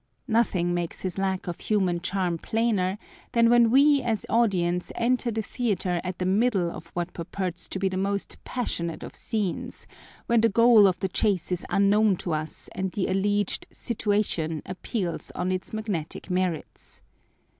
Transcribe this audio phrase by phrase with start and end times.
[0.27, 2.97] Nothing makes his lack of human charm plainer
[3.33, 7.77] than when we as audience enter the theatre at the middle of what purports to
[7.77, 9.85] be the most passionate of scenes
[10.25, 15.29] when the goal of the chase is unknown to us and the alleged "situation" appeals
[15.35, 17.01] on its magnetic merits.